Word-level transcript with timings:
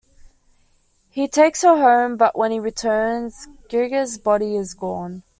He 1.11 1.27
takes 1.27 1.61
her 1.61 1.77
home 1.77 2.17
but 2.17 2.35
when 2.35 2.49
he 2.49 2.59
returns, 2.59 3.47
Geiger's 3.69 4.17
body 4.17 4.55
is 4.55 4.73
gone. 4.73 5.21